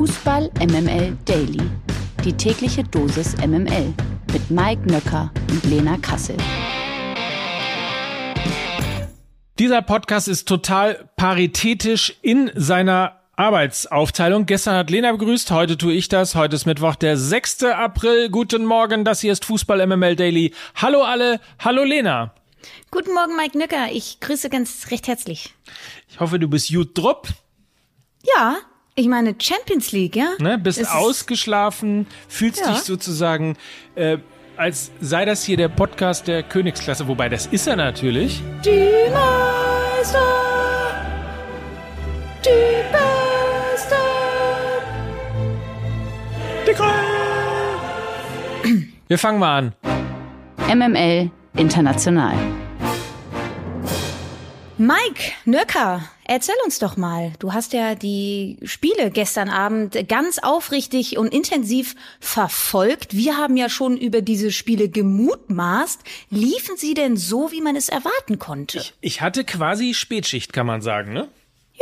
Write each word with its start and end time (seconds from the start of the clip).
Fußball 0.00 0.50
MML 0.58 1.14
Daily. 1.26 1.60
Die 2.24 2.32
tägliche 2.32 2.82
Dosis 2.82 3.36
MML 3.36 3.92
mit 4.32 4.50
Mike 4.50 4.90
Nöcker 4.90 5.30
und 5.50 5.62
Lena 5.64 5.98
Kassel. 5.98 6.38
Dieser 9.58 9.82
Podcast 9.82 10.26
ist 10.26 10.48
total 10.48 11.10
paritätisch 11.16 12.16
in 12.22 12.50
seiner 12.54 13.20
Arbeitsaufteilung. 13.36 14.46
Gestern 14.46 14.76
hat 14.76 14.88
Lena 14.88 15.12
begrüßt, 15.12 15.50
heute 15.50 15.76
tue 15.76 15.92
ich 15.92 16.08
das. 16.08 16.34
Heute 16.34 16.56
ist 16.56 16.64
Mittwoch, 16.64 16.94
der 16.94 17.18
6. 17.18 17.64
April. 17.64 18.30
Guten 18.30 18.64
Morgen, 18.64 19.04
das 19.04 19.20
hier 19.20 19.32
ist 19.32 19.44
Fußball 19.44 19.86
MML 19.86 20.16
Daily. 20.16 20.54
Hallo 20.76 21.02
alle, 21.02 21.40
hallo 21.58 21.84
Lena. 21.84 22.32
Guten 22.90 23.12
Morgen, 23.12 23.36
Mike 23.36 23.58
Nöcker. 23.58 23.92
Ich 23.92 24.18
grüße 24.20 24.48
ganz 24.48 24.86
recht 24.90 25.08
herzlich. 25.08 25.52
Ich 26.08 26.20
hoffe, 26.20 26.38
du 26.38 26.48
bist 26.48 26.72
gut 26.72 26.96
drupp. 26.96 27.28
Ja, 28.24 28.56
ich 29.00 29.08
meine 29.08 29.34
Champions 29.40 29.92
League, 29.92 30.14
ja? 30.14 30.34
Ne, 30.38 30.58
bist 30.58 30.78
es 30.78 30.90
ausgeschlafen, 30.90 32.06
fühlst 32.28 32.60
ja. 32.60 32.72
dich 32.72 32.80
sozusagen, 32.80 33.56
äh, 33.94 34.18
als 34.56 34.90
sei 35.00 35.24
das 35.24 35.42
hier 35.42 35.56
der 35.56 35.68
Podcast 35.68 36.28
der 36.28 36.42
Königsklasse, 36.42 37.08
wobei 37.08 37.30
das 37.30 37.46
ist 37.46 37.66
er 37.66 37.76
natürlich. 37.76 38.42
Die 38.64 38.88
Meister, 39.10 40.18
die 42.44 42.82
Beste, 42.92 43.96
die 46.66 46.74
Wir 49.08 49.18
fangen 49.18 49.38
mal 49.38 49.58
an. 49.58 49.72
MML 50.68 51.30
International. 51.56 52.34
Mike 54.76 55.32
Nöcker, 55.46 56.02
erzähl 56.30 56.54
uns 56.64 56.78
doch 56.78 56.96
mal. 56.96 57.32
Du 57.40 57.52
hast 57.52 57.72
ja 57.72 57.94
die 57.94 58.56
Spiele 58.62 59.10
gestern 59.10 59.48
Abend 59.48 60.08
ganz 60.08 60.38
aufrichtig 60.38 61.18
und 61.18 61.34
intensiv 61.34 61.96
verfolgt. 62.20 63.14
Wir 63.14 63.36
haben 63.36 63.56
ja 63.56 63.68
schon 63.68 63.96
über 63.96 64.22
diese 64.22 64.52
Spiele 64.52 64.88
gemutmaßt. 64.88 66.00
Liefen 66.30 66.76
sie 66.76 66.94
denn 66.94 67.16
so, 67.16 67.50
wie 67.50 67.60
man 67.60 67.74
es 67.74 67.88
erwarten 67.88 68.38
konnte? 68.38 68.78
Ich, 68.78 68.94
ich 69.00 69.20
hatte 69.20 69.44
quasi 69.44 69.92
Spätschicht, 69.92 70.52
kann 70.52 70.66
man 70.66 70.82
sagen, 70.82 71.12
ne? 71.12 71.28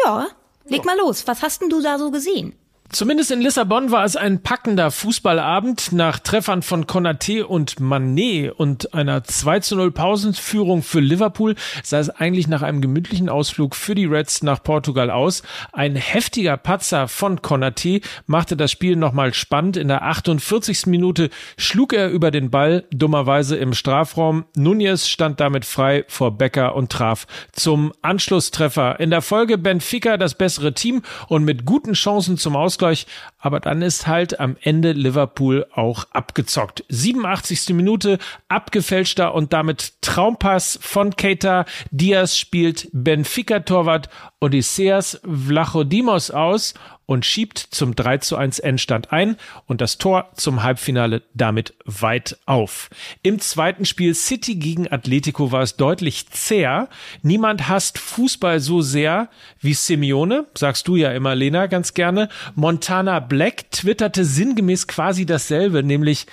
Ja, 0.05 0.29
leg 0.65 0.85
mal 0.85 0.97
los. 0.97 1.27
Was 1.27 1.43
hast 1.43 1.61
denn 1.61 1.69
du 1.69 1.83
da 1.83 1.99
so 1.99 2.11
gesehen? 2.11 2.55
Zumindest 2.91 3.31
in 3.31 3.43
Lissabon 3.43 3.91
war 3.91 4.07
es 4.07 4.17
ein 4.17 4.43
packender 4.43 4.91
Fußballabend 4.91 5.93
nach 5.93 6.19
Treffern 6.21 6.63
von 6.63 6.87
Konaté 6.87 7.43
und 7.43 7.81
Manet 7.81 8.53
und 8.53 8.95
einer 8.95 9.23
2 9.25 9.61
zu 9.61 9.77
0 9.77 9.93
Pausenführung 9.93 10.83
für 10.83 11.01
Liverpool 11.01 11.55
sah 11.83 11.99
es 11.99 12.09
eigentlich 12.09 12.49
nach 12.49 12.63
einem 12.63 12.81
gemütlichen 12.81 13.29
Ausflug 13.29 13.77
für 13.77 13.95
die 13.95 14.07
Reds 14.07 14.43
nach 14.43 14.63
Portugal 14.63 15.11
aus. 15.11 15.43
Ein 15.71 15.97
heftiger 15.97 16.57
Patzer 16.57 17.09
von 17.09 17.41
Konaté 17.41 18.03
machte 18.27 18.57
das 18.57 18.73
Spiel 18.73 18.97
nochmal 18.97 19.35
spannend. 19.35 19.77
In 19.77 19.89
der 19.89 20.05
48. 20.05 20.87
Minute 20.87 21.29
schlug 21.59 21.93
er 21.93 22.09
über 22.09 22.31
den 22.31 22.51
Ball, 22.51 22.85
dummerweise 22.91 23.57
im 23.57 23.75
Strafraum. 23.75 24.47
Nunez 24.57 25.09
stand 25.09 25.41
damit 25.41 25.67
frei 25.67 26.07
vor 26.09 26.39
Becker 26.39 26.75
und 26.75 26.91
traf 26.91 27.27
zum 27.53 27.93
Anschlusstreffer. 28.01 28.99
In 28.99 29.11
der 29.11 29.21
Folge 29.21 29.59
Benfica 29.59 30.17
das 30.17 30.39
bessere 30.39 30.73
Team 30.73 31.03
und 31.29 31.45
mit 31.45 31.67
guten 31.67 31.93
Chancen 31.93 32.39
zum 32.39 32.57
Aus 32.57 32.78
Ausgleich, 32.79 33.07
aber 33.39 33.59
dann 33.61 33.83
ist 33.83 34.07
halt 34.07 34.39
am 34.39 34.57
Ende 34.63 34.93
Liverpool 34.93 35.67
auch 35.75 36.05
abgezockt. 36.13 36.85
87. 36.89 37.71
Minute, 37.71 38.19
abgefälschter 38.49 39.35
und 39.35 39.53
damit 39.53 39.95
Traumpass 40.01 40.79
von 40.81 41.17
Keita. 41.17 41.65
Diaz 41.91 42.37
spielt 42.39 42.89
Benfica-Torwart 42.93 44.09
Odysseas 44.41 45.21
Vlachodimos 45.25 46.31
aus 46.31 46.75
und 47.09 47.25
schiebt 47.25 47.59
zum 47.59 47.97
3 47.97 48.19
zu 48.19 48.37
1 48.37 48.59
Endstand 48.59 49.13
ein 49.13 49.37
und 49.65 49.81
das 49.81 49.97
Tor 49.97 50.31
zum 50.35 50.63
Halbfinale 50.63 51.23
damit 51.33 51.73
weit 51.87 52.37
auf. 52.45 52.91
Im 53.23 53.41
zweiten 53.41 53.87
Spiel 53.87 54.15
City 54.15 54.57
gegen 54.57 54.93
Atletico 54.93 55.51
war 55.51 55.63
es 55.63 55.77
deutlich 55.77 56.29
zäher. 56.29 56.91
Niemand 57.23 57.67
hasst 57.67 57.97
Fußball 57.97 58.61
so 58.61 58.83
sehr 58.83 59.31
wie 59.59 59.73
Simeone, 59.73 60.45
sagst 60.55 60.87
du 60.87 60.97
ja 60.97 61.11
immer, 61.13 61.35
Lena, 61.35 61.67
ganz 61.67 61.95
gerne. 61.95 62.29
Montana 62.55 63.21
Black 63.21 63.71
twitterte 63.71 64.27
sinngemäß 64.27 64.87
quasi 64.87 65.25
dasselbe, 65.25 65.83
nämlich 65.83 66.27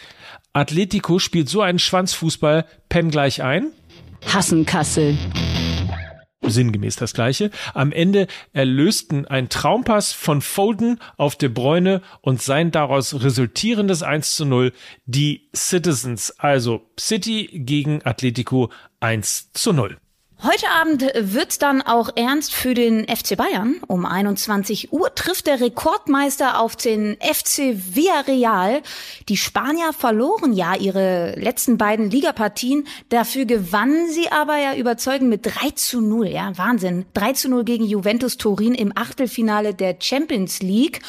Atletico 0.52 1.20
spielt 1.20 1.48
so 1.48 1.62
einen 1.62 1.80
Schwanzfußball, 1.80 2.66
penn 2.90 3.12
gleich 3.12 3.42
ein. 3.42 3.72
Hassen 4.26 4.66
Kassel 4.66 5.18
sinngemäß 6.48 6.96
das 6.96 7.14
gleiche. 7.14 7.52
Am 7.74 7.92
Ende 7.92 8.28
erlösten 8.54 9.28
ein 9.28 9.50
Traumpass 9.50 10.14
von 10.14 10.42
Foden 10.42 11.00
auf 11.18 11.36
De 11.36 11.50
Bruyne 11.50 12.02
und 12.22 12.42
sein 12.42 12.72
daraus 12.72 13.22
resultierendes 13.24 14.04
1 14.04 14.36
zu 14.36 14.46
0 14.46 14.72
die 15.06 15.50
Citizens, 15.56 16.32
also 16.38 16.90
City 17.00 17.50
gegen 17.54 18.06
Atletico 18.06 18.72
1 19.00 19.52
zu 19.54 19.74
0. 19.74 19.98
Heute 20.46 20.70
Abend 20.70 21.12
wird's 21.16 21.58
dann 21.58 21.82
auch 21.82 22.12
ernst 22.16 22.54
für 22.54 22.76
den 22.76 23.08
FC 23.08 23.36
Bayern. 23.36 23.78
Um 23.88 24.06
21 24.06 24.94
Uhr 24.94 25.16
trifft 25.16 25.48
der 25.48 25.60
Rekordmeister 25.60 26.60
auf 26.60 26.76
den 26.76 27.18
FC 27.20 27.74
Villarreal. 27.74 28.84
Die 29.28 29.38
Spanier 29.38 29.92
verloren 29.92 30.54
ja 30.54 30.76
ihre 30.76 31.34
letzten 31.40 31.80
beiden 31.80 32.12
Ligapartien. 32.12 32.86
Dafür 33.10 33.46
gewannen 33.46 34.08
sie 34.12 34.32
aber 34.32 34.58
ja 34.58 34.76
überzeugend 34.76 35.32
mit 35.32 35.48
3 35.48 35.72
zu 35.72 36.00
0. 36.00 36.28
Ja, 36.28 36.56
Wahnsinn. 36.56 37.08
3 37.16 37.34
zu 37.34 37.50
0 37.50 37.64
gegen 37.64 37.86
Juventus 37.86 38.38
Turin 38.38 38.76
im 38.76 38.96
Achtelfinale 38.96 39.74
der 39.74 39.96
Champions 40.00 40.62
League. 40.62 41.02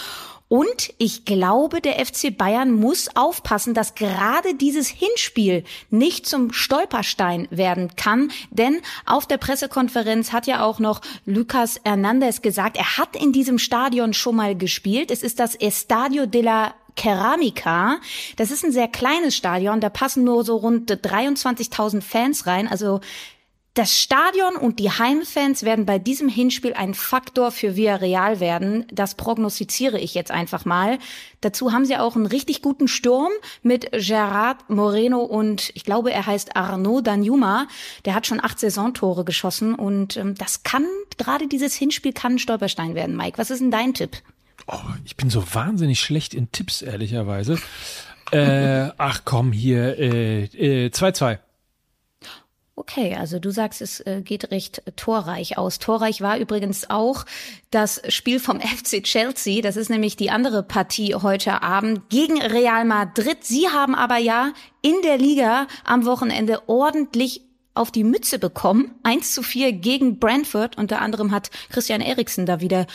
Und 0.48 0.94
ich 0.98 1.24
glaube, 1.24 1.80
der 1.80 2.04
FC 2.04 2.36
Bayern 2.36 2.72
muss 2.72 3.14
aufpassen, 3.16 3.74
dass 3.74 3.96
gerade 3.96 4.54
dieses 4.54 4.88
Hinspiel 4.88 5.64
nicht 5.90 6.26
zum 6.26 6.52
Stolperstein 6.52 7.48
werden 7.50 7.96
kann. 7.96 8.30
Denn 8.50 8.80
auf 9.06 9.26
der 9.26 9.38
Pressekonferenz 9.38 10.32
hat 10.32 10.46
ja 10.46 10.64
auch 10.64 10.78
noch 10.78 11.00
Lucas 11.24 11.80
Hernandez 11.84 12.42
gesagt, 12.42 12.76
er 12.76 12.96
hat 12.96 13.16
in 13.16 13.32
diesem 13.32 13.58
Stadion 13.58 14.14
schon 14.14 14.36
mal 14.36 14.56
gespielt. 14.56 15.10
Es 15.10 15.24
ist 15.24 15.40
das 15.40 15.56
Estadio 15.56 16.26
de 16.26 16.42
la 16.42 16.74
Ceramica. 16.98 17.98
Das 18.36 18.50
ist 18.50 18.64
ein 18.64 18.72
sehr 18.72 18.88
kleines 18.88 19.36
Stadion, 19.36 19.80
da 19.80 19.90
passen 19.90 20.24
nur 20.24 20.44
so 20.44 20.56
rund 20.56 20.90
23.000 20.90 22.00
Fans 22.00 22.46
rein. 22.46 22.68
Also 22.68 23.00
das 23.76 23.94
Stadion 23.94 24.56
und 24.56 24.78
die 24.78 24.90
Heimfans 24.90 25.62
werden 25.62 25.84
bei 25.84 25.98
diesem 25.98 26.30
Hinspiel 26.30 26.72
ein 26.72 26.94
Faktor 26.94 27.52
für 27.52 27.76
Villarreal 27.76 28.40
werden. 28.40 28.86
Das 28.90 29.16
prognostiziere 29.16 29.98
ich 29.98 30.14
jetzt 30.14 30.30
einfach 30.30 30.64
mal. 30.64 30.98
Dazu 31.42 31.72
haben 31.72 31.84
sie 31.84 31.98
auch 31.98 32.16
einen 32.16 32.24
richtig 32.24 32.62
guten 32.62 32.88
Sturm 32.88 33.30
mit 33.62 33.92
Gerard 33.92 34.70
Moreno 34.70 35.20
und 35.20 35.72
ich 35.74 35.84
glaube, 35.84 36.10
er 36.10 36.24
heißt 36.24 36.56
Arnaud 36.56 37.06
Danjuma. 37.06 37.68
Der 38.06 38.14
hat 38.14 38.26
schon 38.26 38.42
acht 38.42 38.58
Saisontore 38.58 39.24
geschossen 39.24 39.74
und 39.74 40.16
ähm, 40.16 40.34
das 40.34 40.62
kann, 40.62 40.86
gerade 41.18 41.46
dieses 41.46 41.74
Hinspiel 41.74 42.14
kann 42.14 42.36
ein 42.36 42.38
Stolperstein 42.38 42.94
werden. 42.94 43.14
Mike, 43.14 43.36
was 43.36 43.50
ist 43.50 43.60
denn 43.60 43.70
dein 43.70 43.92
Tipp? 43.92 44.16
Oh, 44.68 44.78
ich 45.04 45.18
bin 45.18 45.28
so 45.28 45.44
wahnsinnig 45.52 46.00
schlecht 46.00 46.32
in 46.32 46.50
Tipps, 46.50 46.80
ehrlicherweise. 46.80 47.58
äh, 48.32 48.88
ach 48.96 49.20
komm, 49.26 49.52
hier, 49.52 49.98
2-2. 49.98 50.00
Äh, 50.00 51.32
äh, 51.34 51.38
Okay, 52.78 53.16
also 53.16 53.38
du 53.38 53.50
sagst, 53.50 53.80
es 53.80 54.00
äh, 54.00 54.20
geht 54.22 54.50
recht 54.50 54.82
torreich 54.96 55.56
aus. 55.56 55.78
Torreich 55.78 56.20
war 56.20 56.36
übrigens 56.36 56.90
auch 56.90 57.24
das 57.70 58.02
Spiel 58.08 58.38
vom 58.38 58.60
FC 58.60 59.02
Chelsea. 59.02 59.62
Das 59.62 59.78
ist 59.78 59.88
nämlich 59.88 60.16
die 60.16 60.28
andere 60.28 60.62
Partie 60.62 61.14
heute 61.14 61.62
Abend 61.62 62.10
gegen 62.10 62.40
Real 62.42 62.84
Madrid. 62.84 63.38
Sie 63.44 63.70
haben 63.70 63.94
aber 63.94 64.18
ja 64.18 64.52
in 64.82 64.94
der 65.02 65.16
Liga 65.16 65.66
am 65.84 66.04
Wochenende 66.04 66.68
ordentlich 66.68 67.40
auf 67.72 67.90
die 67.90 68.04
Mütze 68.04 68.38
bekommen. 68.38 68.94
1 69.04 69.32
zu 69.32 69.42
4 69.42 69.72
gegen 69.72 70.18
Brentford. 70.18 70.76
Unter 70.76 71.00
anderem 71.00 71.30
hat 71.30 71.50
Christian 71.70 72.02
Eriksen 72.02 72.44
da 72.44 72.60
wieder 72.60 72.86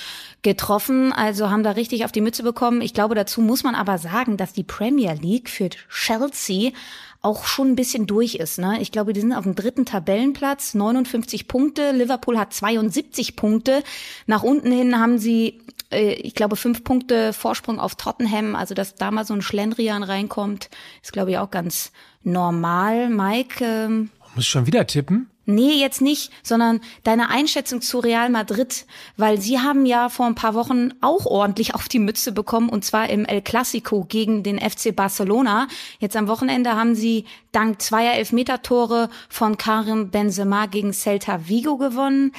getroffen. 0.44 1.12
Also 1.12 1.50
haben 1.50 1.64
da 1.64 1.72
richtig 1.72 2.06
auf 2.06 2.12
die 2.12 2.22
Mütze 2.22 2.44
bekommen. 2.44 2.82
Ich 2.82 2.94
glaube, 2.94 3.16
dazu 3.16 3.42
muss 3.42 3.64
man 3.64 3.76
aber 3.76 3.98
sagen, 3.98 4.38
dass 4.38 4.54
die 4.54 4.64
Premier 4.64 5.14
League 5.14 5.50
für 5.50 5.70
Chelsea 5.90 6.72
auch 7.22 7.46
schon 7.46 7.70
ein 7.70 7.76
bisschen 7.76 8.08
durch 8.08 8.36
ist. 8.36 8.58
Ne? 8.58 8.82
Ich 8.82 8.92
glaube, 8.92 9.14
die 9.14 9.22
sind 9.22 9.34
auf 9.34 9.44
dem 9.44 9.56
dritten 9.56 9.86
Tabellenplatz, 9.86 10.74
59 10.74 11.48
Punkte. 11.48 11.92
Liverpool 11.92 12.38
hat 12.38 12.54
72 12.54 13.36
Punkte. 13.36 13.84
Nach 14.26 14.44
unten 14.44 14.72
hin 14.72 15.00
haben 15.00 15.20
sie, 15.20 15.60
äh, 15.92 16.14
ich 16.14 16.34
glaube, 16.34 16.56
fünf 16.56 16.84
Punkte 16.84 17.34
Vorsprung 17.34 17.80
auf 17.80 17.96
Tottenham. 17.96 18.56
Also, 18.56 18.74
dass 18.74 18.96
da 18.96 19.12
mal 19.12 19.26
so 19.26 19.36
ein 19.36 19.44
Schlendrian 19.44 20.04
reinkommt, 20.04 20.70
ist, 21.04 21.14
glaube 21.14 21.32
ich, 21.32 21.38
auch 21.38 21.52
ganz 21.52 21.92
normal. 22.24 23.10
Mike. 23.10 23.64
Ähm, 23.64 24.10
muss 24.36 24.46
ich 24.46 24.50
schon 24.50 24.66
wieder 24.66 24.88
tippen? 24.88 25.30
Nee, 25.54 25.80
jetzt 25.80 26.02
nicht, 26.02 26.32
sondern 26.44 26.82
deine 27.04 27.30
Einschätzung 27.30 27.82
zu 27.82 28.00
Real 28.00 28.30
Madrid, 28.30 28.86
weil 29.18 29.40
sie 29.40 29.60
haben 29.60 29.86
ja 29.86 30.10
vor 30.10 30.26
ein 30.26 30.36
paar 30.36 30.54
Wochen 30.54 30.92
auch 31.02 31.26
ordentlich 31.26 31.76
auf 31.76 31.88
die 31.88 32.00
Mütze 32.00 32.32
bekommen 32.32 32.70
und 32.70 32.86
zwar 32.86 33.10
im 33.10 33.26
El 33.26 33.42
Clasico 33.42 34.06
gegen 34.06 34.44
den 34.44 34.60
FC 34.60 34.96
Barcelona. 34.96 35.68
Jetzt 36.00 36.16
am 36.16 36.28
Wochenende 36.28 36.76
haben 36.76 36.96
sie 36.96 37.26
dank 37.52 37.82
zweier 37.82 38.14
Elfmeter-Tore 38.14 39.10
von 39.30 39.58
Karim 39.58 40.10
Benzema 40.10 40.66
gegen 40.66 40.94
Celta 40.94 41.48
Vigo 41.48 41.78
gewonnen. 41.78 42.32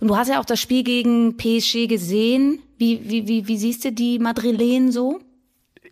Und 0.00 0.08
du 0.08 0.16
hast 0.16 0.28
ja 0.28 0.40
auch 0.40 0.44
das 0.44 0.60
Spiel 0.60 0.84
gegen 0.84 1.36
PSG 1.36 1.88
gesehen. 1.88 2.62
Wie, 2.76 3.00
wie, 3.08 3.26
wie, 3.26 3.48
wie 3.48 3.58
siehst 3.58 3.84
du 3.84 3.92
die 3.92 4.18
Madrilen 4.18 4.92
so? 4.92 5.20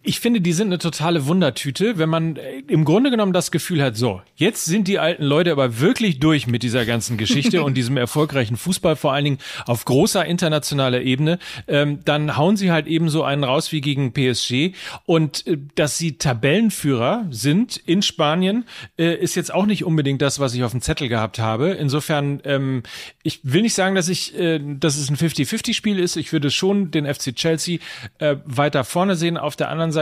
Ich 0.09 0.21
finde, 0.21 0.41
die 0.41 0.53
sind 0.53 0.69
eine 0.69 0.79
totale 0.79 1.27
Wundertüte, 1.27 1.99
wenn 1.99 2.09
man 2.09 2.37
äh, 2.37 2.63
im 2.69 2.85
Grunde 2.85 3.11
genommen 3.11 3.33
das 3.33 3.51
Gefühl 3.51 3.83
hat, 3.83 3.97
so, 3.97 4.23
jetzt 4.37 4.65
sind 4.65 4.87
die 4.87 5.01
alten 5.01 5.25
Leute 5.25 5.51
aber 5.51 5.81
wirklich 5.81 6.21
durch 6.21 6.47
mit 6.47 6.63
dieser 6.63 6.87
ganzen 6.87 7.17
Geschichte 7.17 7.61
und 7.65 7.75
diesem 7.75 7.97
erfolgreichen 7.97 8.57
Fußball, 8.57 8.95
vor 8.95 9.13
allen 9.13 9.25
Dingen 9.25 9.39
auf 9.67 9.85
großer 9.85 10.25
internationaler 10.25 11.03
Ebene, 11.03 11.41
ähm, 11.67 11.99
dann 12.05 12.37
hauen 12.37 12.57
sie 12.57 12.71
halt 12.71 12.87
eben 12.87 13.09
so 13.09 13.25
einen 13.25 13.43
raus 13.43 13.73
wie 13.73 13.81
gegen 13.81 14.13
PSG. 14.13 14.77
Und 15.07 15.45
äh, 15.49 15.59
dass 15.75 15.99
sie 15.99 16.19
Tabellenführer 16.19 17.27
sind 17.31 17.77
in 17.77 18.01
Spanien, 18.01 18.65
äh, 18.97 19.13
ist 19.13 19.35
jetzt 19.35 19.53
auch 19.53 19.67
nicht 19.67 19.85
unbedingt 19.85 20.23
das, 20.23 20.39
was 20.39 20.55
ich 20.55 20.63
auf 20.63 20.71
dem 20.71 20.83
Zettel 20.83 21.09
gehabt 21.09 21.41
habe. 21.41 21.71
Insofern, 21.71 22.41
ähm, 22.45 22.85
ich 23.25 23.41
will 23.43 23.63
nicht 23.63 23.75
sagen, 23.75 23.97
dass 23.97 24.09
ich, 24.09 24.39
äh, 24.39 24.61
dass 24.63 24.99
es 24.99 25.11
ein 25.11 25.17
50-50-Spiel 25.17 25.99
ist. 25.99 26.15
Ich 26.15 26.33
würde 26.33 26.53
schon 26.53 26.93
den 26.93 27.13
FC 27.13 27.35
Chelsea 27.35 27.81
äh, 28.21 28.37
weiter 28.45 28.85
vorne 28.85 29.17
sehen. 29.17 29.37
Auf 29.37 29.57
der 29.57 29.69
anderen 29.69 29.91
Seite 29.91 29.96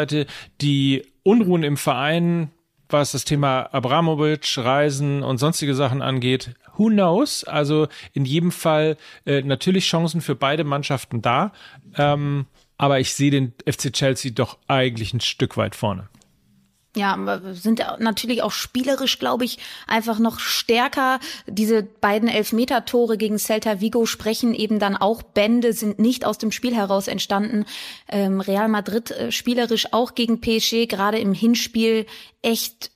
die 0.60 1.06
Unruhen 1.22 1.62
im 1.62 1.76
Verein, 1.76 2.50
was 2.88 3.12
das 3.12 3.24
Thema 3.24 3.62
Abramovic, 3.72 4.58
Reisen 4.58 5.22
und 5.22 5.38
sonstige 5.38 5.74
Sachen 5.74 6.02
angeht, 6.02 6.54
who 6.76 6.88
knows? 6.88 7.44
Also 7.44 7.88
in 8.12 8.24
jedem 8.24 8.52
Fall 8.52 8.96
äh, 9.26 9.42
natürlich 9.42 9.86
Chancen 9.86 10.20
für 10.20 10.34
beide 10.34 10.64
Mannschaften 10.64 11.22
da. 11.22 11.52
Ähm, 11.96 12.46
aber 12.76 13.00
ich 13.00 13.14
sehe 13.14 13.30
den 13.30 13.52
FC 13.68 13.92
Chelsea 13.92 14.32
doch 14.34 14.58
eigentlich 14.66 15.14
ein 15.14 15.20
Stück 15.20 15.56
weit 15.56 15.74
vorne. 15.74 16.08
Ja, 16.96 17.40
sind 17.52 17.84
natürlich 17.98 18.42
auch 18.42 18.52
spielerisch, 18.52 19.18
glaube 19.18 19.44
ich, 19.44 19.58
einfach 19.88 20.20
noch 20.20 20.38
stärker. 20.38 21.18
Diese 21.48 21.82
beiden 21.82 22.28
Elfmeter-Tore 22.28 23.18
gegen 23.18 23.36
Celta 23.38 23.80
Vigo 23.80 24.06
sprechen 24.06 24.54
eben 24.54 24.78
dann 24.78 24.96
auch 24.96 25.22
Bände, 25.22 25.72
sind 25.72 25.98
nicht 25.98 26.24
aus 26.24 26.38
dem 26.38 26.52
Spiel 26.52 26.72
heraus 26.74 27.08
entstanden. 27.08 27.64
Ähm, 28.08 28.40
Real 28.40 28.68
Madrid 28.68 29.10
äh, 29.10 29.32
spielerisch 29.32 29.92
auch 29.92 30.14
gegen 30.14 30.40
PSG, 30.40 30.86
gerade 30.86 31.18
im 31.18 31.34
Hinspiel 31.34 32.06
echt 32.42 32.92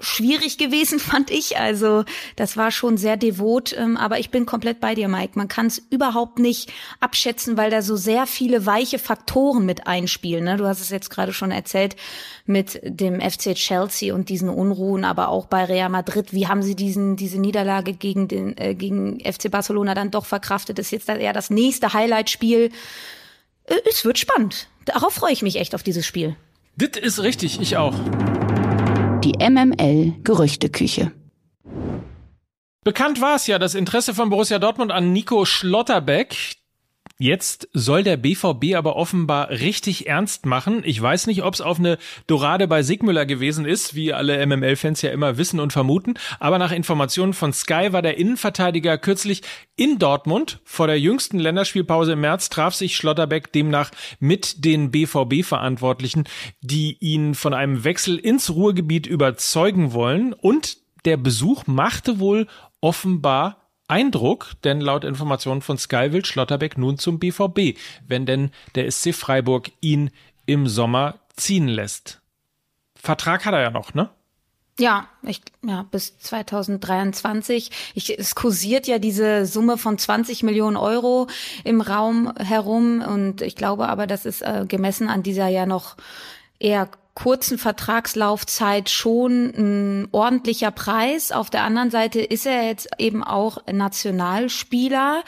schwierig 0.00 0.58
gewesen, 0.58 0.98
fand 0.98 1.30
ich. 1.30 1.58
Also 1.58 2.04
das 2.36 2.56
war 2.56 2.70
schon 2.70 2.96
sehr 2.96 3.16
devot, 3.16 3.74
ähm, 3.76 3.96
aber 3.96 4.18
ich 4.18 4.30
bin 4.30 4.46
komplett 4.46 4.80
bei 4.80 4.94
dir, 4.94 5.08
Mike. 5.08 5.32
Man 5.34 5.48
kann 5.48 5.66
es 5.66 5.78
überhaupt 5.90 6.38
nicht 6.38 6.72
abschätzen, 7.00 7.56
weil 7.56 7.70
da 7.70 7.82
so 7.82 7.96
sehr 7.96 8.26
viele 8.26 8.66
weiche 8.66 8.98
Faktoren 8.98 9.66
mit 9.66 9.86
einspielen. 9.86 10.44
Ne? 10.44 10.56
Du 10.56 10.66
hast 10.66 10.80
es 10.80 10.90
jetzt 10.90 11.10
gerade 11.10 11.32
schon 11.32 11.50
erzählt 11.50 11.96
mit 12.46 12.80
dem 12.82 13.20
FC 13.20 13.54
Chelsea 13.54 14.14
und 14.14 14.28
diesen 14.28 14.48
Unruhen, 14.48 15.04
aber 15.04 15.28
auch 15.28 15.46
bei 15.46 15.64
Real 15.64 15.88
Madrid. 15.88 16.32
Wie 16.32 16.48
haben 16.48 16.62
sie 16.62 16.74
diesen 16.74 17.16
diese 17.16 17.40
Niederlage 17.40 17.92
gegen 17.92 18.28
den 18.28 18.56
äh, 18.56 18.74
gegen 18.74 19.20
FC 19.20 19.50
Barcelona 19.50 19.94
dann 19.94 20.10
doch 20.10 20.26
verkraftet? 20.26 20.78
Das 20.78 20.86
ist 20.86 20.92
jetzt 20.92 21.08
eher 21.08 21.32
das 21.32 21.50
nächste 21.50 21.92
Highlight-Spiel. 21.92 22.70
Äh, 23.64 23.74
es 23.88 24.04
wird 24.04 24.18
spannend. 24.18 24.68
Darauf 24.84 25.14
freue 25.14 25.32
ich 25.32 25.42
mich 25.42 25.56
echt 25.56 25.74
auf 25.74 25.82
dieses 25.82 26.06
Spiel. 26.06 26.36
Das 26.76 27.00
ist 27.00 27.22
richtig, 27.22 27.60
ich 27.60 27.76
auch. 27.76 27.94
Die 29.22 29.34
MML 29.38 30.14
Gerüchteküche. 30.24 31.12
Bekannt 32.84 33.20
war 33.20 33.36
es 33.36 33.46
ja, 33.46 33.58
das 33.58 33.74
Interesse 33.74 34.14
von 34.14 34.30
Borussia 34.30 34.58
Dortmund 34.58 34.90
an 34.90 35.12
Nico 35.12 35.44
Schlotterbeck. 35.44 36.59
Jetzt 37.22 37.68
soll 37.74 38.02
der 38.02 38.16
BVB 38.16 38.76
aber 38.76 38.96
offenbar 38.96 39.50
richtig 39.50 40.08
ernst 40.08 40.46
machen. 40.46 40.80
Ich 40.86 41.02
weiß 41.02 41.26
nicht, 41.26 41.42
ob 41.42 41.52
es 41.52 41.60
auf 41.60 41.78
eine 41.78 41.98
Dorade 42.26 42.66
bei 42.66 42.82
Sigmüller 42.82 43.26
gewesen 43.26 43.66
ist, 43.66 43.94
wie 43.94 44.14
alle 44.14 44.46
MML-Fans 44.46 45.02
ja 45.02 45.10
immer 45.10 45.36
wissen 45.36 45.60
und 45.60 45.70
vermuten. 45.70 46.14
Aber 46.38 46.58
nach 46.58 46.72
Informationen 46.72 47.34
von 47.34 47.52
Sky 47.52 47.88
war 47.90 48.00
der 48.00 48.16
Innenverteidiger 48.16 48.96
kürzlich 48.96 49.42
in 49.76 49.98
Dortmund. 49.98 50.60
Vor 50.64 50.86
der 50.86 50.98
jüngsten 50.98 51.38
Länderspielpause 51.38 52.12
im 52.12 52.22
März 52.22 52.48
traf 52.48 52.74
sich 52.74 52.96
Schlotterbeck 52.96 53.52
demnach 53.52 53.90
mit 54.18 54.64
den 54.64 54.90
BVB-Verantwortlichen, 54.90 56.24
die 56.62 56.96
ihn 57.00 57.34
von 57.34 57.52
einem 57.52 57.84
Wechsel 57.84 58.16
ins 58.16 58.48
Ruhrgebiet 58.48 59.06
überzeugen 59.06 59.92
wollen. 59.92 60.32
Und 60.32 60.78
der 61.04 61.18
Besuch 61.18 61.66
machte 61.66 62.18
wohl 62.18 62.46
offenbar 62.80 63.59
Eindruck, 63.90 64.52
denn 64.64 64.80
laut 64.80 65.04
Informationen 65.04 65.62
von 65.62 65.76
Sky 65.76 66.12
will 66.12 66.24
Schlotterbeck 66.24 66.78
nun 66.78 66.98
zum 66.98 67.18
BVB, 67.18 67.76
wenn 68.06 68.24
denn 68.24 68.50
der 68.74 68.90
SC 68.90 69.14
Freiburg 69.14 69.70
ihn 69.80 70.10
im 70.46 70.68
Sommer 70.68 71.16
ziehen 71.36 71.68
lässt. 71.68 72.20
Vertrag 72.94 73.44
hat 73.44 73.54
er 73.54 73.62
ja 73.62 73.70
noch, 73.70 73.94
ne? 73.94 74.10
Ja, 74.78 75.08
ich, 75.22 75.42
ja, 75.62 75.82
bis 75.90 76.18
2023. 76.18 77.70
Ich, 77.94 78.18
es 78.18 78.34
kursiert 78.34 78.86
ja 78.86 78.98
diese 78.98 79.44
Summe 79.44 79.76
von 79.76 79.98
20 79.98 80.42
Millionen 80.42 80.76
Euro 80.76 81.26
im 81.64 81.80
Raum 81.82 82.32
herum 82.36 83.02
und 83.02 83.42
ich 83.42 83.56
glaube 83.56 83.88
aber, 83.88 84.06
das 84.06 84.24
ist 84.24 84.40
äh, 84.40 84.64
gemessen 84.66 85.08
an 85.08 85.22
dieser 85.22 85.48
ja 85.48 85.66
noch 85.66 85.96
eher 86.58 86.88
kurzen 87.14 87.58
Vertragslaufzeit 87.58 88.88
schon 88.88 89.52
ein 89.56 90.08
ordentlicher 90.12 90.70
Preis. 90.70 91.32
Auf 91.32 91.50
der 91.50 91.64
anderen 91.64 91.90
Seite 91.90 92.20
ist 92.20 92.46
er 92.46 92.66
jetzt 92.66 92.88
eben 92.98 93.24
auch 93.24 93.58
Nationalspieler. 93.70 95.22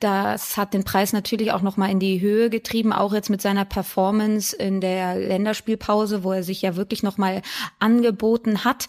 Das 0.00 0.56
hat 0.56 0.74
den 0.74 0.84
Preis 0.84 1.12
natürlich 1.12 1.52
auch 1.52 1.62
noch 1.62 1.76
mal 1.76 1.90
in 1.90 2.00
die 2.00 2.20
Höhe 2.20 2.50
getrieben, 2.50 2.92
auch 2.92 3.12
jetzt 3.12 3.30
mit 3.30 3.40
seiner 3.40 3.64
Performance 3.64 4.54
in 4.54 4.80
der 4.80 5.16
Länderspielpause, 5.16 6.24
wo 6.24 6.32
er 6.32 6.42
sich 6.42 6.62
ja 6.62 6.76
wirklich 6.76 7.02
noch 7.02 7.18
mal 7.18 7.42
angeboten 7.78 8.64
hat. 8.64 8.88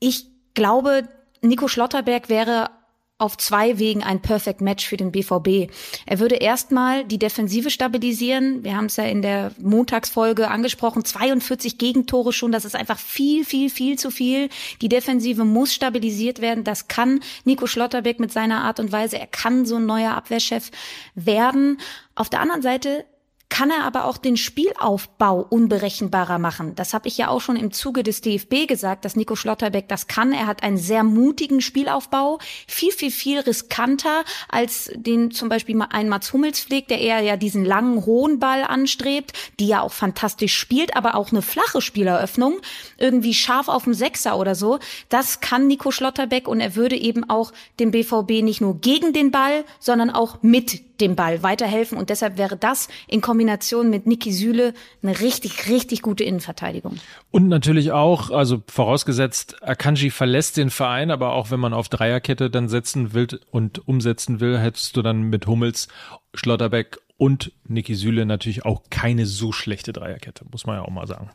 Ich 0.00 0.26
glaube, 0.54 1.08
Nico 1.40 1.68
Schlotterberg 1.68 2.28
wäre 2.28 2.70
auf 3.18 3.36
zwei 3.36 3.80
Wegen 3.80 4.04
ein 4.04 4.22
Perfect 4.22 4.60
Match 4.60 4.86
für 4.86 4.96
den 4.96 5.10
BVB. 5.10 5.72
Er 6.06 6.20
würde 6.20 6.36
erstmal 6.36 7.04
die 7.04 7.18
Defensive 7.18 7.68
stabilisieren. 7.68 8.62
Wir 8.62 8.76
haben 8.76 8.86
es 8.86 8.96
ja 8.96 9.04
in 9.04 9.22
der 9.22 9.50
Montagsfolge 9.58 10.48
angesprochen. 10.48 11.04
42 11.04 11.78
Gegentore 11.78 12.32
schon. 12.32 12.52
Das 12.52 12.64
ist 12.64 12.76
einfach 12.76 12.98
viel, 12.98 13.44
viel, 13.44 13.70
viel 13.70 13.98
zu 13.98 14.12
viel. 14.12 14.48
Die 14.80 14.88
Defensive 14.88 15.44
muss 15.44 15.74
stabilisiert 15.74 16.40
werden. 16.40 16.62
Das 16.62 16.86
kann 16.86 17.20
Nico 17.44 17.66
Schlotterbeck 17.66 18.20
mit 18.20 18.32
seiner 18.32 18.62
Art 18.62 18.78
und 18.78 18.92
Weise. 18.92 19.18
Er 19.18 19.26
kann 19.26 19.66
so 19.66 19.76
ein 19.76 19.86
neuer 19.86 20.12
Abwehrchef 20.12 20.70
werden. 21.16 21.78
Auf 22.14 22.30
der 22.30 22.40
anderen 22.40 22.62
Seite 22.62 23.04
kann 23.48 23.70
er 23.70 23.84
aber 23.84 24.04
auch 24.04 24.18
den 24.18 24.36
Spielaufbau 24.36 25.40
unberechenbarer 25.40 26.38
machen. 26.38 26.74
Das 26.74 26.92
habe 26.92 27.08
ich 27.08 27.16
ja 27.16 27.28
auch 27.28 27.40
schon 27.40 27.56
im 27.56 27.72
Zuge 27.72 28.02
des 28.02 28.20
DFB 28.20 28.66
gesagt, 28.68 29.04
dass 29.04 29.16
Nico 29.16 29.36
Schlotterbeck 29.36 29.88
das 29.88 30.06
kann. 30.06 30.32
Er 30.32 30.46
hat 30.46 30.62
einen 30.62 30.76
sehr 30.76 31.02
mutigen 31.02 31.60
Spielaufbau, 31.60 32.38
viel, 32.66 32.92
viel, 32.92 33.10
viel 33.10 33.40
riskanter 33.40 34.24
als 34.48 34.90
den 34.94 35.30
zum 35.30 35.48
Beispiel 35.48 35.80
ein 35.90 36.08
Mats 36.08 36.32
Hummels 36.32 36.60
pflegt, 36.60 36.90
der 36.90 37.00
eher 37.00 37.20
ja 37.20 37.36
diesen 37.36 37.64
langen, 37.64 38.04
hohen 38.04 38.38
Ball 38.38 38.64
anstrebt, 38.64 39.32
die 39.58 39.68
ja 39.68 39.80
auch 39.80 39.92
fantastisch 39.92 40.56
spielt, 40.56 40.94
aber 40.94 41.14
auch 41.14 41.32
eine 41.32 41.42
flache 41.42 41.80
Spieleröffnung, 41.80 42.60
irgendwie 42.98 43.34
scharf 43.34 43.68
auf 43.68 43.84
dem 43.84 43.94
Sechser 43.94 44.38
oder 44.38 44.54
so. 44.54 44.78
Das 45.08 45.40
kann 45.40 45.66
Nico 45.66 45.90
Schlotterbeck 45.90 46.48
und 46.48 46.60
er 46.60 46.76
würde 46.76 46.96
eben 46.96 47.28
auch 47.28 47.52
dem 47.80 47.92
BVB 47.92 48.42
nicht 48.42 48.60
nur 48.60 48.78
gegen 48.80 49.12
den 49.12 49.30
Ball, 49.30 49.64
sondern 49.80 50.10
auch 50.10 50.42
mit 50.42 50.87
dem 51.00 51.16
Ball 51.16 51.42
weiterhelfen. 51.42 51.98
Und 51.98 52.10
deshalb 52.10 52.38
wäre 52.38 52.56
das 52.56 52.88
in 53.06 53.20
Kombination 53.20 53.90
mit 53.90 54.06
Niki 54.06 54.32
Süle 54.32 54.74
eine 55.02 55.20
richtig, 55.20 55.68
richtig 55.68 56.02
gute 56.02 56.24
Innenverteidigung. 56.24 56.96
Und 57.30 57.48
natürlich 57.48 57.92
auch, 57.92 58.30
also 58.30 58.62
vorausgesetzt, 58.66 59.62
Akanji 59.62 60.10
verlässt 60.10 60.56
den 60.56 60.70
Verein, 60.70 61.10
aber 61.10 61.32
auch 61.32 61.50
wenn 61.50 61.60
man 61.60 61.74
auf 61.74 61.88
Dreierkette 61.88 62.50
dann 62.50 62.68
setzen 62.68 63.14
will 63.14 63.28
und 63.50 63.86
umsetzen 63.86 64.40
will, 64.40 64.58
hättest 64.58 64.96
du 64.96 65.02
dann 65.02 65.22
mit 65.22 65.46
Hummels, 65.46 65.88
Schlotterbeck 66.34 66.98
und 67.16 67.52
Niki 67.66 67.94
Süle 67.94 68.26
natürlich 68.26 68.64
auch 68.64 68.82
keine 68.90 69.26
so 69.26 69.52
schlechte 69.52 69.92
Dreierkette, 69.92 70.44
muss 70.50 70.66
man 70.66 70.76
ja 70.76 70.82
auch 70.82 70.90
mal 70.90 71.06
sagen. 71.06 71.30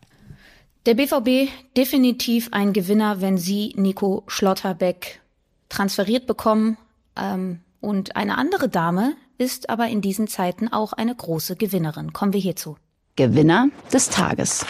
Der 0.85 0.95
BVB 0.95 1.49
definitiv 1.77 2.49
ein 2.51 2.73
Gewinner, 2.73 3.21
wenn 3.21 3.37
sie 3.37 3.73
Nico 3.77 4.23
Schlotterbeck 4.27 5.21
transferiert 5.69 6.27
bekommen. 6.27 6.77
Ähm, 7.15 7.61
und 7.83 8.15
eine 8.15 8.37
andere 8.37 8.69
Dame, 8.69 9.13
ist 9.37 9.69
aber 9.69 9.87
in 9.87 10.01
diesen 10.01 10.27
Zeiten 10.27 10.69
auch 10.69 10.93
eine 10.93 11.13
große 11.13 11.57
Gewinnerin. 11.57 12.13
Kommen 12.13 12.31
wir 12.31 12.39
hierzu. 12.39 12.77
Gewinner 13.17 13.67
des 13.91 14.09
Tages. 14.09 14.65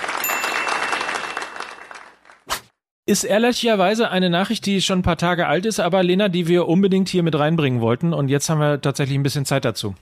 Ist 3.05 3.23
ehrlicherweise 3.23 4.09
eine 4.09 4.29
Nachricht, 4.29 4.65
die 4.65 4.81
schon 4.81 4.99
ein 4.99 5.03
paar 5.03 5.17
Tage 5.17 5.45
alt 5.45 5.65
ist, 5.65 5.79
aber 5.79 6.01
Lena, 6.01 6.27
die 6.27 6.47
wir 6.47 6.67
unbedingt 6.67 7.07
hier 7.07 7.21
mit 7.21 7.37
reinbringen 7.37 7.81
wollten. 7.81 8.13
Und 8.13 8.29
jetzt 8.29 8.49
haben 8.49 8.59
wir 8.59 8.81
tatsächlich 8.81 9.17
ein 9.17 9.23
bisschen 9.23 9.45
Zeit 9.45 9.65
dazu. 9.65 9.93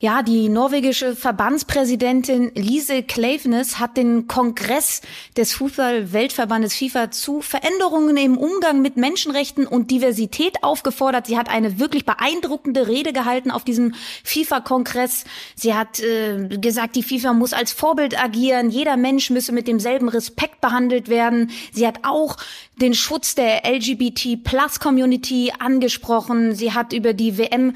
Ja, 0.00 0.22
die 0.22 0.48
norwegische 0.48 1.16
Verbandspräsidentin 1.16 2.52
Lise 2.54 3.02
Klaveness 3.02 3.80
hat 3.80 3.96
den 3.96 4.28
Kongress 4.28 5.02
des 5.36 5.54
Fußball-Weltverbandes 5.54 6.76
FIFA 6.76 7.10
zu 7.10 7.40
Veränderungen 7.40 8.16
im 8.16 8.38
Umgang 8.38 8.80
mit 8.80 8.96
Menschenrechten 8.96 9.66
und 9.66 9.90
Diversität 9.90 10.62
aufgefordert. 10.62 11.26
Sie 11.26 11.36
hat 11.36 11.48
eine 11.48 11.80
wirklich 11.80 12.06
beeindruckende 12.06 12.86
Rede 12.86 13.12
gehalten 13.12 13.50
auf 13.50 13.64
diesem 13.64 13.92
FIFA-Kongress. 14.22 15.24
Sie 15.56 15.74
hat 15.74 15.98
äh, 15.98 16.46
gesagt, 16.46 16.94
die 16.94 17.02
FIFA 17.02 17.32
muss 17.32 17.52
als 17.52 17.72
Vorbild 17.72 18.22
agieren. 18.22 18.70
Jeder 18.70 18.96
Mensch 18.96 19.30
müsse 19.30 19.50
mit 19.50 19.66
demselben 19.66 20.08
Respekt 20.08 20.60
behandelt 20.60 21.08
werden. 21.08 21.50
Sie 21.72 21.84
hat 21.84 22.04
auch 22.04 22.36
den 22.76 22.94
Schutz 22.94 23.34
der 23.34 23.68
LGBT-Plus-Community 23.68 25.54
angesprochen. 25.58 26.54
Sie 26.54 26.72
hat 26.72 26.92
über 26.92 27.14
die 27.14 27.36
WM 27.36 27.74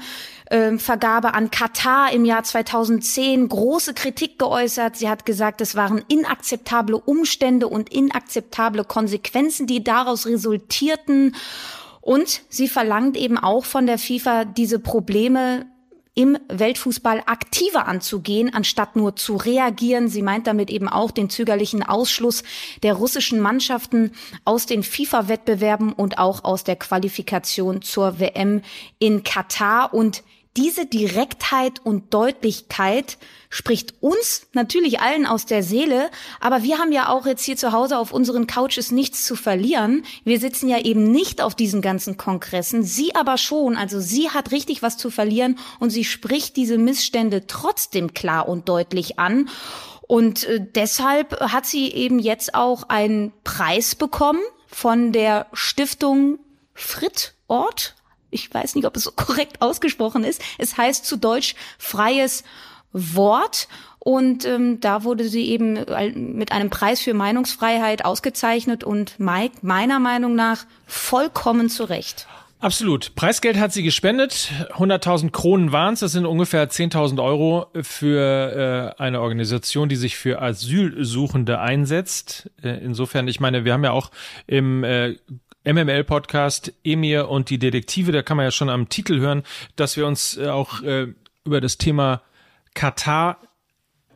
äh, 0.53 0.77
Vergabe 0.77 1.33
an 1.33 1.49
Katar 1.49 2.13
im 2.13 2.25
Jahr 2.25 2.43
2010 2.43 3.49
große 3.49 3.95
Kritik 3.95 4.37
geäußert. 4.37 4.95
Sie 4.95 5.09
hat 5.09 5.25
gesagt, 5.25 5.61
es 5.61 5.75
waren 5.75 6.03
inakzeptable 6.07 6.97
Umstände 6.97 7.67
und 7.67 7.91
inakzeptable 7.91 8.83
Konsequenzen, 8.83 9.65
die 9.65 9.83
daraus 9.83 10.27
resultierten. 10.27 11.35
Und 12.01 12.43
sie 12.49 12.67
verlangt 12.67 13.17
eben 13.17 13.39
auch 13.39 13.65
von 13.65 13.87
der 13.87 13.97
FIFA, 13.97 14.45
diese 14.45 14.77
Probleme 14.77 15.65
im 16.15 16.37
Weltfußball 16.47 17.23
aktiver 17.25 17.87
anzugehen, 17.87 18.53
anstatt 18.53 18.95
nur 18.95 19.15
zu 19.15 19.35
reagieren. 19.35 20.07
Sie 20.09 20.21
meint 20.21 20.45
damit 20.45 20.69
eben 20.69 20.87
auch 20.87 21.09
den 21.09 21.31
zögerlichen 21.31 21.81
Ausschluss 21.81 22.43
der 22.83 22.93
russischen 22.93 23.39
Mannschaften 23.39 24.11
aus 24.45 24.67
den 24.67 24.83
FIFA-Wettbewerben 24.83 25.93
und 25.93 26.19
auch 26.19 26.43
aus 26.43 26.63
der 26.63 26.75
Qualifikation 26.75 27.81
zur 27.81 28.19
WM 28.19 28.61
in 28.99 29.23
Katar. 29.23 29.95
Und 29.95 30.23
diese 30.55 30.85
Direktheit 30.85 31.79
und 31.83 32.13
Deutlichkeit 32.13 33.17
spricht 33.49 33.95
uns 34.01 34.47
natürlich 34.53 34.99
allen 34.99 35.25
aus 35.25 35.47
der 35.47 35.63
Seele, 35.63 36.11
aber 36.39 36.61
wir 36.61 36.77
haben 36.77 36.91
ja 36.91 37.09
auch 37.09 37.25
jetzt 37.25 37.43
hier 37.43 37.57
zu 37.57 37.71
Hause 37.71 37.97
auf 37.97 38.11
unseren 38.11 38.45
Couches 38.45 38.91
nichts 38.91 39.25
zu 39.25 39.35
verlieren. 39.35 40.05
Wir 40.23 40.39
sitzen 40.39 40.69
ja 40.69 40.79
eben 40.79 41.11
nicht 41.11 41.41
auf 41.41 41.55
diesen 41.55 41.81
ganzen 41.81 42.17
Kongressen, 42.17 42.83
sie 42.83 43.15
aber 43.15 43.37
schon, 43.37 43.75
also 43.75 43.99
sie 43.99 44.29
hat 44.29 44.51
richtig 44.51 44.83
was 44.83 44.97
zu 44.97 45.09
verlieren 45.09 45.57
und 45.79 45.89
sie 45.89 46.03
spricht 46.03 46.55
diese 46.55 46.77
Missstände 46.77 47.47
trotzdem 47.47 48.13
klar 48.13 48.47
und 48.47 48.69
deutlich 48.69 49.17
an. 49.17 49.49
Und 50.07 50.43
äh, 50.43 50.59
deshalb 50.75 51.39
hat 51.39 51.65
sie 51.65 51.91
eben 51.91 52.19
jetzt 52.19 52.53
auch 52.53 52.89
einen 52.89 53.33
Preis 53.43 53.95
bekommen 53.95 54.41
von 54.67 55.11
der 55.11 55.47
Stiftung 55.53 56.37
Frit 56.75 57.33
Ort 57.47 57.95
ich 58.33 58.53
weiß 58.53 58.75
nicht, 58.75 58.85
ob 58.85 58.95
es 58.95 59.03
so 59.03 59.11
korrekt 59.15 59.61
ausgesprochen 59.61 60.23
ist. 60.23 60.41
Es 60.57 60.77
heißt 60.77 61.05
zu 61.05 61.17
Deutsch 61.17 61.55
freies 61.77 62.43
Wort. 62.91 63.67
Und 63.99 64.45
ähm, 64.45 64.81
da 64.81 65.05
wurde 65.05 65.29
sie 65.29 65.47
eben 65.49 65.79
mit 66.35 66.51
einem 66.51 66.69
Preis 66.69 66.99
für 66.99 67.13
Meinungsfreiheit 67.13 68.03
ausgezeichnet 68.03 68.83
und 68.83 69.17
Mike 69.17 69.59
meiner 69.61 69.99
Meinung 69.99 70.35
nach 70.35 70.65
vollkommen 70.85 71.69
zu 71.69 71.85
Recht. 71.85 72.27
Absolut. 72.63 73.13
Preisgeld 73.15 73.57
hat 73.57 73.73
sie 73.73 73.83
gespendet. 73.83 74.49
100.000 74.77 75.31
Kronen 75.31 75.73
waren 75.73 75.95
es. 75.95 75.99
Das 75.99 76.13
sind 76.13 76.25
ungefähr 76.25 76.69
10.000 76.69 77.21
Euro 77.21 77.65
für 77.81 78.95
äh, 78.97 79.01
eine 79.01 79.19
Organisation, 79.19 79.89
die 79.89 79.97
sich 79.97 80.15
für 80.15 80.41
Asylsuchende 80.41 81.59
einsetzt. 81.59 82.49
Äh, 82.63 82.77
insofern, 82.81 83.27
ich 83.27 83.41
meine, 83.41 83.65
wir 83.65 83.73
haben 83.73 83.83
ja 83.83 83.91
auch 83.91 84.11
im 84.47 84.85
äh, 84.85 85.17
MML-Podcast 85.65 86.73
Emir 86.83 87.29
und 87.29 87.49
die 87.49 87.59
Detektive, 87.59 88.11
da 88.11 88.21
kann 88.21 88.37
man 88.37 88.45
ja 88.45 88.51
schon 88.51 88.69
am 88.69 88.89
Titel 88.89 89.19
hören, 89.19 89.43
dass 89.75 89.97
wir 89.97 90.05
uns 90.05 90.37
äh, 90.37 90.47
auch 90.47 90.81
äh, 90.81 91.07
über 91.45 91.61
das 91.61 91.77
Thema 91.77 92.21
Katar 92.73 93.37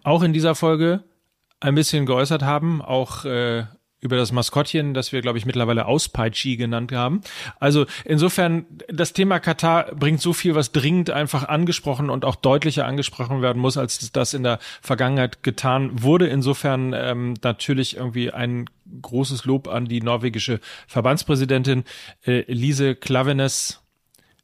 auch 0.03 0.23
in 0.23 0.33
dieser 0.33 0.55
Folge 0.55 1.03
ein 1.59 1.75
bisschen 1.75 2.05
geäußert 2.05 2.43
haben, 2.43 2.81
auch 2.81 3.25
äh, 3.25 3.65
über 3.99 4.15
das 4.15 4.31
Maskottchen, 4.31 4.93
das 4.93 5.11
wir, 5.11 5.21
glaube 5.21 5.37
ich, 5.37 5.45
mittlerweile 5.45 5.87
Auspeitschi 5.87 6.55
genannt 6.55 6.91
haben. 6.91 7.21
Also 7.59 7.85
insofern, 8.05 8.65
das 8.89 9.13
Thema 9.13 9.39
Katar 9.39 9.95
bringt 9.95 10.21
so 10.21 10.33
viel, 10.33 10.53
was 10.53 10.71
dringend 10.71 11.09
einfach 11.09 11.47
angesprochen 11.47 12.09
und 12.09 12.23
auch 12.23 12.35
deutlicher 12.35 12.85
angesprochen 12.85 13.41
werden 13.41 13.59
muss, 13.59 13.75
als 13.77 14.11
das 14.11 14.33
in 14.33 14.43
der 14.43 14.59
Vergangenheit 14.81 15.41
getan 15.41 16.03
wurde. 16.03 16.27
Insofern 16.27 16.93
ähm, 16.93 17.33
natürlich 17.43 17.97
irgendwie 17.97 18.31
ein 18.31 18.69
großes 19.01 19.45
Lob 19.45 19.67
an 19.67 19.85
die 19.85 20.01
norwegische 20.01 20.59
Verbandspräsidentin 20.87 21.83
äh, 22.23 22.43
Lise 22.51 22.95
Klavenes. 22.95 23.81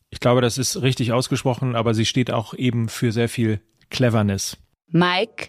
Ich 0.10 0.20
glaube, 0.20 0.42
das 0.42 0.58
ist 0.58 0.82
richtig 0.82 1.12
ausgesprochen, 1.12 1.76
aber 1.76 1.94
sie 1.94 2.06
steht 2.06 2.32
auch 2.32 2.54
eben 2.56 2.90
für 2.90 3.12
sehr 3.12 3.30
viel 3.30 3.62
Cleverness. 3.90 4.58
Mike. 4.90 5.48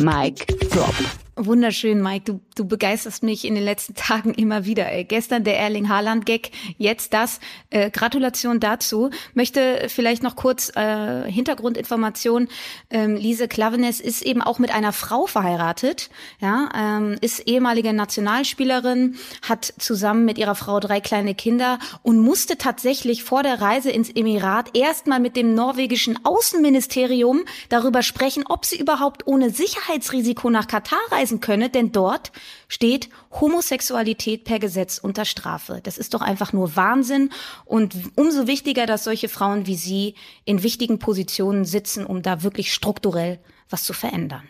Mike 0.00 0.67
Drop. 0.78 0.94
Wunderschön, 1.40 2.02
Mike. 2.02 2.24
Du, 2.24 2.40
du 2.56 2.66
begeisterst 2.66 3.22
mich 3.22 3.44
in 3.44 3.54
den 3.54 3.62
letzten 3.62 3.94
Tagen 3.96 4.34
immer 4.34 4.64
wieder. 4.64 4.90
Ey. 4.90 5.04
Gestern 5.04 5.44
der 5.44 5.58
Erling 5.58 5.88
Haaland-Gag, 5.88 6.50
jetzt 6.76 7.14
das. 7.14 7.38
Äh, 7.70 7.90
Gratulation 7.90 8.60
dazu. 8.60 9.10
Möchte 9.34 9.86
vielleicht 9.88 10.22
noch 10.22 10.34
kurz 10.36 10.72
äh, 10.74 11.30
Hintergrundinformation. 11.30 12.48
Ähm, 12.90 13.16
Lise 13.16 13.46
Klavenes 13.46 14.00
ist 14.00 14.22
eben 14.22 14.42
auch 14.42 14.58
mit 14.58 14.72
einer 14.72 14.92
Frau 14.92 15.26
verheiratet. 15.26 16.10
Ja, 16.40 16.68
ähm, 16.76 17.16
ist 17.20 17.40
ehemalige 17.46 17.92
Nationalspielerin, 17.92 19.16
hat 19.42 19.72
zusammen 19.78 20.24
mit 20.24 20.38
ihrer 20.38 20.54
Frau 20.54 20.80
drei 20.80 21.00
kleine 21.00 21.34
Kinder 21.34 21.78
und 22.02 22.18
musste 22.20 22.58
tatsächlich 22.58 23.22
vor 23.22 23.42
der 23.42 23.60
Reise 23.60 23.90
ins 23.90 24.10
Emirat 24.10 24.76
erstmal 24.76 25.20
mit 25.20 25.36
dem 25.36 25.54
norwegischen 25.54 26.24
Außenministerium 26.24 27.44
darüber 27.68 28.02
sprechen, 28.02 28.44
ob 28.48 28.64
sie 28.64 28.78
überhaupt 28.78 29.26
ohne 29.26 29.50
Sicherheitsrisiko 29.50 30.50
nach 30.50 30.66
Katar 30.68 31.00
reisen 31.10 31.40
könne, 31.40 31.70
denn 31.70 31.90
dort 31.90 32.30
steht 32.68 33.08
Homosexualität 33.32 34.44
per 34.44 34.60
Gesetz 34.60 34.98
unter 34.98 35.24
Strafe. 35.24 35.80
Das 35.82 35.98
ist 35.98 36.14
doch 36.14 36.20
einfach 36.20 36.52
nur 36.52 36.76
Wahnsinn 36.76 37.30
und 37.64 37.96
umso 38.14 38.46
wichtiger, 38.46 38.86
dass 38.86 39.04
solche 39.04 39.28
Frauen 39.28 39.66
wie 39.66 39.76
Sie 39.76 40.14
in 40.44 40.62
wichtigen 40.62 41.00
Positionen 41.00 41.64
sitzen, 41.64 42.06
um 42.06 42.22
da 42.22 42.42
wirklich 42.42 42.72
strukturell 42.72 43.40
was 43.68 43.82
zu 43.82 43.92
verändern. 43.92 44.48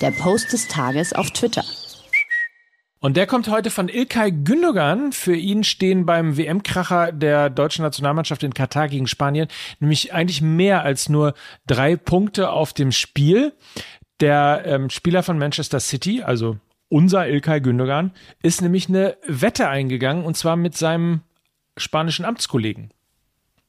Der 0.00 0.10
Post 0.10 0.52
des 0.52 0.66
Tages 0.68 1.12
auf 1.12 1.30
Twitter. 1.30 1.64
Und 3.04 3.18
der 3.18 3.26
kommt 3.26 3.48
heute 3.48 3.70
von 3.70 3.90
Ilkay 3.90 4.32
Gündogan. 4.32 5.12
Für 5.12 5.36
ihn 5.36 5.62
stehen 5.62 6.06
beim 6.06 6.38
WM-Kracher 6.38 7.12
der 7.12 7.50
deutschen 7.50 7.82
Nationalmannschaft 7.82 8.42
in 8.42 8.54
Katar 8.54 8.88
gegen 8.88 9.06
Spanien 9.06 9.48
nämlich 9.78 10.14
eigentlich 10.14 10.40
mehr 10.40 10.84
als 10.84 11.10
nur 11.10 11.34
drei 11.66 11.96
Punkte 11.96 12.48
auf 12.48 12.72
dem 12.72 12.92
Spiel. 12.92 13.52
Der 14.24 14.62
ähm, 14.64 14.88
Spieler 14.88 15.22
von 15.22 15.36
Manchester 15.36 15.80
City, 15.80 16.22
also 16.22 16.56
unser 16.88 17.28
Ilkay 17.28 17.60
Gündogan, 17.60 18.10
ist 18.42 18.62
nämlich 18.62 18.88
eine 18.88 19.18
Wette 19.26 19.68
eingegangen 19.68 20.24
und 20.24 20.34
zwar 20.34 20.56
mit 20.56 20.74
seinem 20.78 21.20
spanischen 21.76 22.24
Amtskollegen 22.24 22.90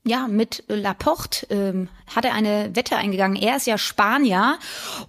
ja, 0.08 0.28
mit 0.28 0.64
Laporte 0.68 1.48
ähm, 1.50 1.90
hat 2.16 2.26
er 2.26 2.36
eine 2.36 2.76
Wette 2.76 2.96
eingegangen. 2.96 3.42
Er 3.42 3.56
ist 3.56 3.66
ja 3.66 3.80
Spanier 3.80 4.60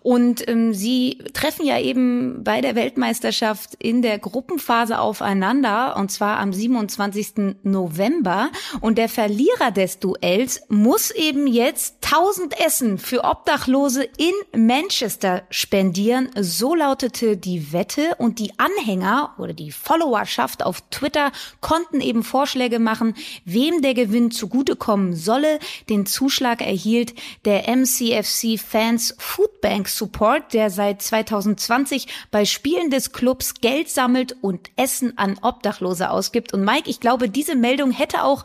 und 0.01 0.49
ähm, 0.49 0.73
sie 0.73 1.19
treffen 1.35 1.67
ja 1.67 1.79
eben 1.79 2.43
bei 2.43 2.63
der 2.63 2.75
Weltmeisterschaft 2.75 3.75
in 3.75 4.01
der 4.01 4.19
Gruppenphase 4.19 4.99
aufeinander 4.99 5.97
und 5.97 6.11
zwar 6.11 6.39
am 6.39 6.55
27. 6.55 7.57
November. 7.63 8.49
Und 8.81 8.97
der 8.97 9.11
Verlierer 9.11 9.71
des 9.71 9.99
Duells 9.99 10.63
muss 10.69 11.11
eben 11.11 11.47
jetzt 11.47 11.97
1000 12.03 12.59
Essen 12.59 12.99
für 12.99 13.25
Obdachlose 13.25 14.05
in 14.17 14.33
Manchester 14.67 15.43
spendieren. 15.51 16.31
So 16.41 16.75
lautete 16.75 17.37
die 17.37 17.75
Wette 17.75 18.15
und 18.17 18.39
die 18.39 18.53
Anhänger 18.59 19.35
oder 19.37 19.53
die 19.53 19.73
Followerschaft 19.73 20.65
auf 20.65 20.81
Twitter 20.91 21.33
konnten 21.61 22.01
eben 22.01 22.23
Vorschläge 22.23 22.79
machen, 22.79 23.15
wem 23.45 23.83
der 23.83 23.93
Gewinn 23.93 24.31
zugute 24.31 24.77
kommen 24.87 25.15
solle. 25.15 25.59
Den 25.91 26.07
Zuschlag 26.07 26.61
erhielt 26.61 27.13
der 27.45 27.67
MCFC 27.67 28.57
Fans 28.57 29.17
Foodbank 29.19 29.89
Support, 29.89 30.53
der 30.53 30.71
seit 30.71 31.03
2020 31.03 32.07
bei 32.31 32.45
Spielen 32.45 32.89
des 32.91 33.11
Clubs 33.11 33.55
Geld 33.55 33.89
sammelt 33.91 34.37
und 34.43 34.71
Essen 34.77 35.19
an 35.19 35.41
Obdachlose 35.43 36.09
ausgibt. 36.09 36.55
Und 36.55 36.65
Mike, 36.65 36.89
ich 36.89 37.01
glaube, 37.01 37.29
diese 37.29 37.57
Meldung 37.57 37.91
hätte 37.91 38.23
auch 38.23 38.45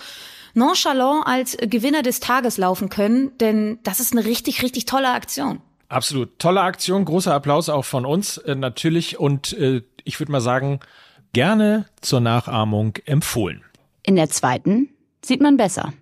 nonchalant 0.55 1.27
als 1.27 1.57
Gewinner 1.61 2.01
des 2.01 2.19
Tages 2.21 2.57
laufen 2.57 2.89
können, 2.89 3.37
denn 3.37 3.77
das 3.83 3.99
ist 3.99 4.13
eine 4.13 4.25
richtig, 4.25 4.63
richtig 4.63 4.85
tolle 4.85 5.11
Aktion. 5.11 5.61
Absolut. 5.89 6.39
Tolle 6.39 6.61
Aktion, 6.61 7.05
großer 7.05 7.35
Applaus 7.35 7.69
auch 7.69 7.85
von 7.85 8.03
uns 8.03 8.37
äh, 8.37 8.55
natürlich 8.55 9.19
und 9.19 9.53
äh, 9.53 9.83
ich 10.05 10.19
würde 10.19 10.31
mal 10.31 10.41
sagen, 10.41 10.79
gerne 11.33 11.85
zur 12.01 12.19
Nachahmung 12.19 12.95
empfohlen. 13.05 13.61
In 14.01 14.15
der 14.15 14.31
zweiten 14.31 14.89
sieht 15.23 15.41
man 15.41 15.57
besser. 15.57 15.93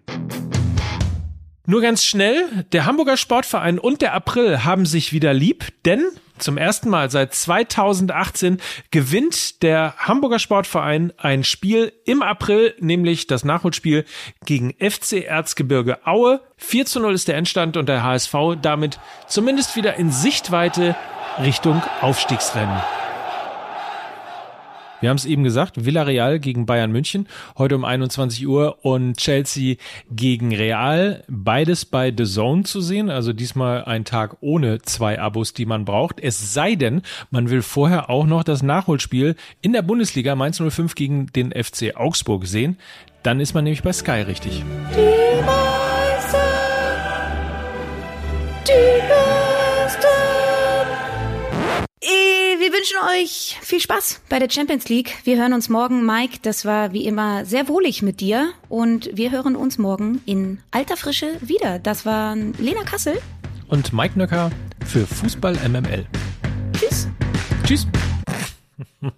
Nur 1.69 1.81
ganz 1.81 2.03
schnell, 2.03 2.65
der 2.71 2.87
Hamburger 2.87 3.15
Sportverein 3.15 3.77
und 3.77 4.01
der 4.01 4.15
April 4.15 4.63
haben 4.63 4.87
sich 4.87 5.13
wieder 5.13 5.35
lieb, 5.35 5.71
denn 5.85 6.03
zum 6.39 6.57
ersten 6.57 6.89
Mal 6.89 7.11
seit 7.11 7.35
2018 7.35 8.59
gewinnt 8.89 9.61
der 9.61 9.93
Hamburger 9.99 10.39
Sportverein 10.39 11.13
ein 11.17 11.43
Spiel 11.43 11.93
im 12.05 12.23
April, 12.23 12.73
nämlich 12.79 13.27
das 13.27 13.43
Nachholspiel 13.43 14.05
gegen 14.47 14.73
FC 14.79 15.23
Erzgebirge 15.23 16.07
Aue. 16.07 16.41
4 16.57 16.87
zu 16.87 17.01
0 17.01 17.13
ist 17.13 17.27
der 17.27 17.37
Endstand 17.37 17.77
und 17.77 17.87
der 17.87 18.01
HSV 18.01 18.33
damit 18.59 18.99
zumindest 19.27 19.75
wieder 19.75 19.93
in 19.93 20.11
Sichtweite 20.11 20.95
Richtung 21.37 21.83
Aufstiegsrennen. 22.01 22.81
Wir 25.01 25.09
haben 25.09 25.17
es 25.17 25.25
eben 25.25 25.43
gesagt, 25.43 25.85
Villarreal 25.85 26.39
gegen 26.39 26.65
Bayern 26.65 26.91
München, 26.91 27.27
heute 27.57 27.75
um 27.75 27.85
21 27.85 28.45
Uhr 28.47 28.83
und 28.83 29.17
Chelsea 29.17 29.75
gegen 30.11 30.53
Real, 30.53 31.23
beides 31.29 31.85
bei 31.85 32.13
The 32.15 32.25
Zone 32.25 32.63
zu 32.63 32.81
sehen, 32.81 33.09
also 33.09 33.31
diesmal 33.31 33.85
ein 33.85 34.03
Tag 34.03 34.37
ohne 34.41 34.81
zwei 34.81 35.19
Abos, 35.19 35.53
die 35.53 35.65
man 35.65 35.85
braucht. 35.85 36.19
Es 36.19 36.53
sei 36.53 36.75
denn, 36.75 37.01
man 37.31 37.49
will 37.49 37.61
vorher 37.61 38.09
auch 38.09 38.25
noch 38.25 38.43
das 38.43 38.61
Nachholspiel 38.61 39.35
in 39.61 39.73
der 39.73 39.83
Bundesliga 39.83 40.35
Mainz 40.35 40.61
05 40.61 40.95
gegen 40.95 41.27
den 41.27 41.51
FC 41.51 41.95
Augsburg 41.95 42.45
sehen. 42.45 42.77
Dann 43.23 43.39
ist 43.39 43.53
man 43.53 43.63
nämlich 43.63 43.83
bei 43.83 43.93
Sky 43.93 44.21
richtig. 44.21 44.63
Die 44.95 45.78
wünschen 52.79 52.97
euch 53.13 53.57
viel 53.61 53.81
Spaß 53.81 54.21
bei 54.29 54.39
der 54.39 54.49
Champions 54.49 54.87
League. 54.87 55.17
Wir 55.25 55.37
hören 55.37 55.51
uns 55.51 55.67
morgen. 55.67 56.05
Mike, 56.05 56.39
das 56.43 56.63
war 56.63 56.93
wie 56.93 57.05
immer 57.05 57.43
sehr 57.43 57.67
wohlig 57.67 58.01
mit 58.01 58.21
dir. 58.21 58.53
Und 58.69 59.09
wir 59.11 59.31
hören 59.31 59.57
uns 59.57 59.77
morgen 59.77 60.21
in 60.25 60.59
alter 60.71 60.95
Frische 60.95 61.35
wieder. 61.41 61.79
Das 61.79 62.05
waren 62.05 62.53
Lena 62.53 62.83
Kassel. 62.83 63.19
Und 63.67 63.91
Mike 63.91 64.17
Nöcker 64.17 64.49
für 64.85 65.05
Fußball 65.05 65.57
MML. 65.67 66.05
Tschüss. 66.71 67.09
Tschüss. 67.65 67.87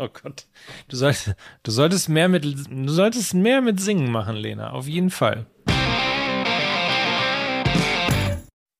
Oh 0.00 0.06
Gott. 0.06 0.46
Du 0.86 0.96
solltest, 0.96 1.34
du 1.64 1.72
solltest 1.72 2.08
mehr 2.08 2.28
mit, 2.28 2.44
du 2.44 2.88
solltest 2.88 3.34
mehr 3.34 3.60
mit 3.60 3.80
Singen 3.80 4.12
machen, 4.12 4.36
Lena. 4.36 4.70
Auf 4.70 4.86
jeden 4.86 5.10
Fall. 5.10 5.46